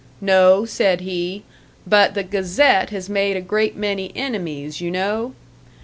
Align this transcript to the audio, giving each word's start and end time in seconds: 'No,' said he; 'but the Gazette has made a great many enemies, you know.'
'No,' 0.19 0.65
said 0.65 1.01
he; 1.01 1.43
'but 1.85 2.15
the 2.15 2.23
Gazette 2.23 2.89
has 2.89 3.07
made 3.07 3.37
a 3.37 3.39
great 3.39 3.75
many 3.77 4.11
enemies, 4.15 4.81
you 4.81 4.89
know.' 4.89 5.35